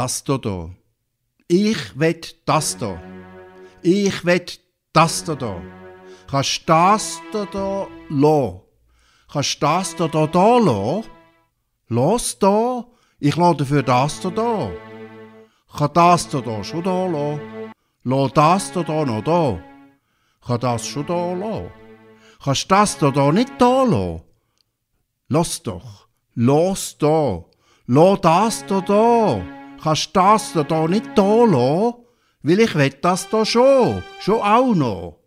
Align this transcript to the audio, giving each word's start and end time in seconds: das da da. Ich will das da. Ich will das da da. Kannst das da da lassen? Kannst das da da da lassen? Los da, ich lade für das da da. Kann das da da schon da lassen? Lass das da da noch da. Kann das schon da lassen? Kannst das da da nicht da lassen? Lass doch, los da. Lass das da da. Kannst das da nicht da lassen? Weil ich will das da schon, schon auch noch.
das 0.00 0.24
da 0.24 0.38
da. 0.38 0.70
Ich 1.46 1.98
will 1.98 2.20
das 2.46 2.78
da. 2.78 2.98
Ich 3.82 4.24
will 4.24 4.46
das 4.94 5.24
da 5.24 5.34
da. 5.34 5.60
Kannst 6.30 6.62
das 6.66 7.20
da 7.32 7.44
da 7.44 7.86
lassen? 8.08 8.60
Kannst 9.30 9.62
das 9.62 9.94
da 9.96 10.08
da 10.08 10.26
da 10.26 10.56
lassen? 10.56 11.10
Los 11.88 12.38
da, 12.38 12.86
ich 13.18 13.36
lade 13.36 13.66
für 13.66 13.82
das 13.82 14.20
da 14.22 14.30
da. 14.30 14.70
Kann 15.76 15.92
das 15.92 16.28
da 16.30 16.40
da 16.40 16.64
schon 16.64 16.82
da 16.82 17.06
lassen? 17.06 17.40
Lass 18.04 18.32
das 18.32 18.72
da 18.72 18.82
da 18.82 19.04
noch 19.04 19.22
da. 19.22 19.62
Kann 20.46 20.60
das 20.60 20.86
schon 20.86 21.06
da 21.06 21.34
lassen? 21.34 21.70
Kannst 22.42 22.70
das 22.70 22.96
da 22.96 23.10
da 23.10 23.30
nicht 23.32 23.52
da 23.58 23.82
lassen? 23.82 24.22
Lass 25.28 25.62
doch, 25.62 26.08
los 26.34 26.96
da. 26.96 27.44
Lass 27.86 28.20
das 28.22 28.66
da 28.66 28.80
da. 28.80 29.59
Kannst 29.82 30.14
das 30.14 30.52
da 30.52 30.86
nicht 30.86 31.06
da 31.16 31.44
lassen? 31.44 31.94
Weil 32.42 32.60
ich 32.60 32.74
will 32.74 32.90
das 33.00 33.28
da 33.28 33.44
schon, 33.44 34.02
schon 34.20 34.40
auch 34.40 34.74
noch. 34.74 35.19